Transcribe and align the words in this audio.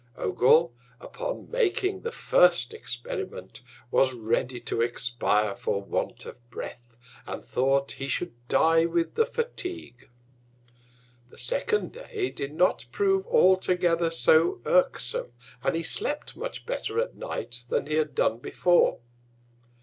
Ogul, 0.17 0.73
upon 0.99 1.51
making 1.51 2.01
the 2.01 2.11
first 2.11 2.73
Experiment, 2.73 3.61
was 3.91 4.13
ready 4.13 4.59
to 4.61 4.81
expire 4.81 5.55
for 5.55 5.79
want 5.83 6.25
of 6.25 6.39
Breath, 6.49 6.97
and 7.27 7.45
thought 7.45 7.91
he 7.91 8.07
should 8.07 8.33
die 8.47 8.87
with 8.87 9.13
the 9.13 9.27
Fatigue. 9.27 10.09
The 11.29 11.37
second 11.37 11.91
Day 11.93 12.31
did 12.31 12.51
not 12.55 12.83
prove 12.91 13.27
altogether 13.27 14.09
so 14.09 14.59
irksome, 14.65 15.33
and 15.61 15.75
he 15.75 15.83
slept 15.83 16.35
much 16.35 16.65
better 16.65 16.99
at 16.99 17.13
Night 17.15 17.63
than 17.69 17.85
he 17.85 17.93
had 17.93 18.15
done 18.15 18.39
before. 18.39 18.97